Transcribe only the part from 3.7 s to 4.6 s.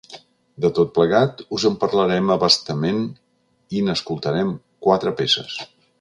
i n’escoltarem